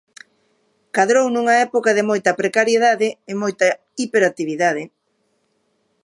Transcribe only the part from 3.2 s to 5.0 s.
e moita hiperactividade.